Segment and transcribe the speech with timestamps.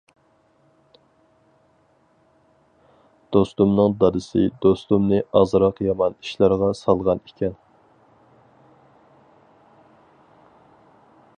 [3.37, 7.55] دوستۇمنىڭ دادىسى دوستۇمنى ئازراق يامان ئىشلارغا سالغان ئىكەن.